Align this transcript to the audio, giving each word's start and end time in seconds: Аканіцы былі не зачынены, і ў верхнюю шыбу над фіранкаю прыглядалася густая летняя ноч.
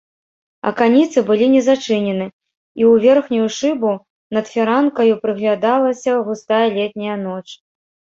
Аканіцы 0.69 1.19
былі 1.27 1.47
не 1.55 1.59
зачынены, 1.67 2.25
і 2.79 2.83
ў 2.91 3.11
верхнюю 3.11 3.47
шыбу 3.57 3.91
над 4.37 4.45
фіранкаю 4.53 5.13
прыглядалася 5.27 6.17
густая 6.31 6.63
летняя 6.79 7.15
ноч. 7.27 7.47